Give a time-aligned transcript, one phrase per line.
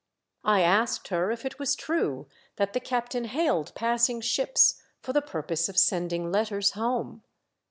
[0.43, 5.21] I asked her if it was true that the captain hailed passing ships for the
[5.21, 7.21] purpose of send ing letters home.